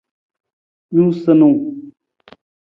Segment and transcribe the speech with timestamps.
[0.93, 1.59] Nuusanung.